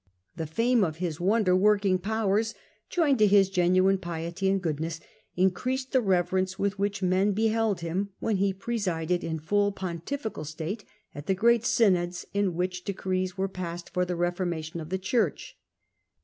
[0.35, 2.55] The fame of his wonder working powers,
[2.89, 4.99] joined to his genuine piety and goodness,
[5.35, 10.43] increased the rever ence with which men beheld him when he presided in fall pontifical
[10.43, 14.97] state at the great synods in which decrees were passed for the reformation of the
[14.97, 15.55] Church.